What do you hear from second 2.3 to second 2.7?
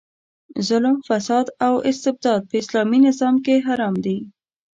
په